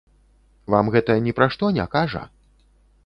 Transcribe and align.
Вам 0.73 0.89
гэта 0.95 1.17
ні 1.25 1.35
пра 1.41 1.49
што 1.57 1.65
не 1.77 1.85
кажа? 1.95 2.23